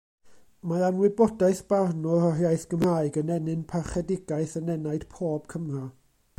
[0.69, 5.89] Mae anwybodaeth barnwyr o'r iaith Gymraeg yn ennyn parchedigaeth yn enaid pob Cymro.